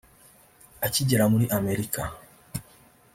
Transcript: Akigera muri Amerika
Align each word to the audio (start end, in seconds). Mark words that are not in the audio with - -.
Akigera 0.85 1.23
muri 1.33 1.45
Amerika 1.57 2.01